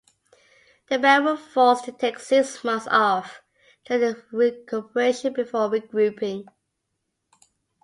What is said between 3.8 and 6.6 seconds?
during his recuperation before regrouping.